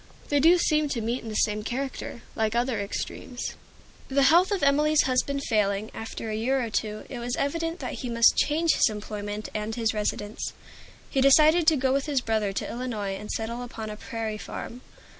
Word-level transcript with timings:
They 0.29 0.39
do 0.39 0.57
seem 0.57 0.89
to 0.89 0.99
meet 0.99 1.21
in 1.21 1.29
the 1.29 1.35
same 1.35 1.61
character, 1.63 2.23
like 2.35 2.55
other 2.55 2.79
extremes. 2.81 3.53
The 4.07 4.23
health 4.23 4.49
of 4.49 4.63
Emilie's 4.63 5.03
husband 5.03 5.43
failing, 5.43 5.91
after 5.93 6.31
a 6.31 6.35
year 6.35 6.59
or 6.59 6.71
two, 6.71 7.05
it 7.07 7.19
was 7.19 7.35
evident 7.35 7.77
that 7.81 7.99
he 7.99 8.09
must 8.09 8.35
change 8.35 8.73
his 8.73 8.89
employment 8.89 9.49
and 9.53 9.75
his 9.75 9.93
residence. 9.93 10.53
He 11.11 11.21
decided 11.21 11.67
to 11.67 11.75
go 11.77 11.93
with 11.93 12.07
his 12.07 12.21
brother 12.21 12.51
to 12.51 12.67
Illinois 12.67 13.13
and 13.13 13.29
settle 13.29 13.61
upon 13.61 13.91
a 13.91 13.95
prairie 13.95 14.39
farm. 14.39 14.81